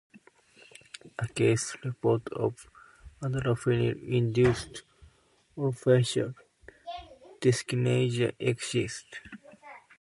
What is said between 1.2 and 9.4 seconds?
case report of adrafinil-induced orofacial dyskinesia exists.